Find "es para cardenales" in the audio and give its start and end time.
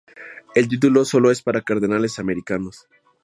1.29-2.17